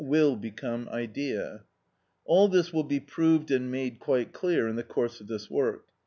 _,will 0.03 0.35
become 0.35 0.89
idea. 0.89 1.63
All 2.25 2.47
this 2.47 2.73
will 2.73 2.85
be 2.85 2.99
proved 2.99 3.51
and 3.51 3.69
made 3.69 3.99
quite 3.99 4.33
clear 4.33 4.67
in 4.67 4.75
the 4.75 4.81
course 4.83 5.21
of 5.21 5.27
this 5.27 5.47
work. 5.47 5.85